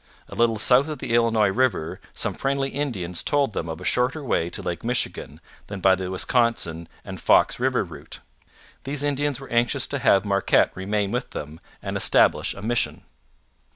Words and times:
A 0.29 0.33
little 0.33 0.57
south 0.57 0.87
of 0.87 0.97
the 0.97 1.13
Illinois 1.13 1.49
river 1.49 1.99
some 2.15 2.33
friendly 2.33 2.69
Indians 2.71 3.21
told 3.21 3.53
them 3.53 3.69
of 3.69 3.79
a 3.79 3.83
shorter 3.85 4.23
way 4.23 4.49
to 4.49 4.63
Lake 4.63 4.83
Michigan 4.83 5.39
than 5.67 5.79
by 5.79 5.93
the 5.93 6.09
Wisconsin 6.09 6.89
and 7.05 7.21
Fox 7.21 7.59
river 7.59 7.83
route. 7.83 8.19
These 8.83 9.03
Indians 9.03 9.39
were 9.39 9.49
anxious 9.51 9.85
to 9.85 9.99
have 9.99 10.25
Marquette 10.25 10.71
remain 10.75 11.11
with 11.11 11.29
them 11.29 11.59
and 11.83 11.95
establish 11.95 12.55
a 12.55 12.63
mission. 12.63 13.03